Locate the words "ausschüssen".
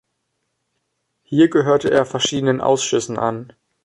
2.59-3.19